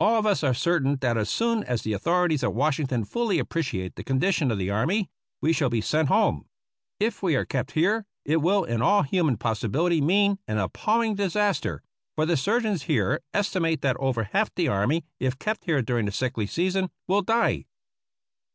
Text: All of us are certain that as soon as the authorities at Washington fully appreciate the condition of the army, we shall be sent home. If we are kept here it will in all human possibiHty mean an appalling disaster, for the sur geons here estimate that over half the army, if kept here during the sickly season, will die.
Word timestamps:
All 0.00 0.18
of 0.18 0.24
us 0.24 0.42
are 0.42 0.54
certain 0.54 0.96
that 1.02 1.18
as 1.18 1.28
soon 1.28 1.64
as 1.64 1.82
the 1.82 1.92
authorities 1.92 2.42
at 2.42 2.54
Washington 2.54 3.04
fully 3.04 3.38
appreciate 3.38 3.94
the 3.94 4.02
condition 4.02 4.50
of 4.50 4.56
the 4.56 4.70
army, 4.70 5.10
we 5.42 5.52
shall 5.52 5.68
be 5.68 5.82
sent 5.82 6.08
home. 6.08 6.46
If 6.98 7.22
we 7.22 7.36
are 7.36 7.44
kept 7.44 7.72
here 7.72 8.06
it 8.24 8.38
will 8.38 8.64
in 8.64 8.80
all 8.80 9.02
human 9.02 9.36
possibiHty 9.36 10.00
mean 10.02 10.38
an 10.48 10.56
appalling 10.56 11.14
disaster, 11.16 11.82
for 12.16 12.24
the 12.24 12.38
sur 12.38 12.60
geons 12.62 12.84
here 12.84 13.20
estimate 13.34 13.82
that 13.82 13.98
over 13.98 14.24
half 14.32 14.48
the 14.54 14.68
army, 14.68 15.04
if 15.20 15.38
kept 15.38 15.66
here 15.66 15.82
during 15.82 16.06
the 16.06 16.12
sickly 16.12 16.46
season, 16.46 16.88
will 17.06 17.20
die. 17.20 17.66